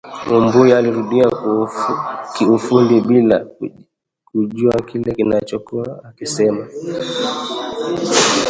Mumbui 0.27 0.73
alirudia 0.73 1.29
kiufundi, 2.33 3.01
bila 3.01 3.47
kujua 4.33 4.75
kile 4.81 5.13
alichokuwa 5.35 6.03
akisema 6.03 6.67